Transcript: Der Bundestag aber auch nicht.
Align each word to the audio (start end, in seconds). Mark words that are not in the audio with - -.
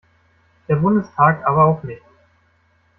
Der 0.67 0.77
Bundestag 0.77 1.45
aber 1.45 1.63
auch 1.65 1.83
nicht. 1.83 2.01